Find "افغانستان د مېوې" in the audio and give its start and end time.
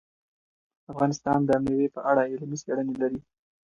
0.91-1.87